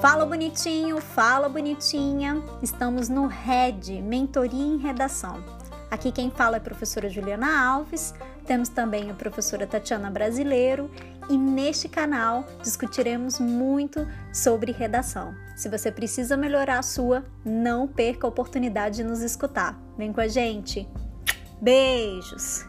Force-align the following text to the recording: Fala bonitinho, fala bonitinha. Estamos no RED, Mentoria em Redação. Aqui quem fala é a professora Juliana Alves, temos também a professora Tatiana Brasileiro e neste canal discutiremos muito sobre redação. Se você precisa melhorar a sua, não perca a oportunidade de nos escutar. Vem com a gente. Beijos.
Fala 0.00 0.24
bonitinho, 0.24 1.00
fala 1.00 1.48
bonitinha. 1.48 2.40
Estamos 2.62 3.08
no 3.08 3.26
RED, 3.26 4.00
Mentoria 4.00 4.64
em 4.64 4.76
Redação. 4.76 5.42
Aqui 5.90 6.12
quem 6.12 6.30
fala 6.30 6.54
é 6.56 6.58
a 6.58 6.60
professora 6.60 7.08
Juliana 7.08 7.68
Alves, 7.68 8.14
temos 8.46 8.68
também 8.68 9.10
a 9.10 9.14
professora 9.14 9.66
Tatiana 9.66 10.08
Brasileiro 10.08 10.88
e 11.28 11.36
neste 11.36 11.88
canal 11.88 12.44
discutiremos 12.62 13.40
muito 13.40 14.06
sobre 14.32 14.70
redação. 14.70 15.34
Se 15.56 15.68
você 15.68 15.90
precisa 15.90 16.36
melhorar 16.36 16.78
a 16.78 16.82
sua, 16.82 17.24
não 17.44 17.88
perca 17.88 18.24
a 18.24 18.30
oportunidade 18.30 18.98
de 18.98 19.04
nos 19.04 19.20
escutar. 19.20 19.76
Vem 19.96 20.12
com 20.12 20.20
a 20.20 20.28
gente. 20.28 20.88
Beijos. 21.60 22.64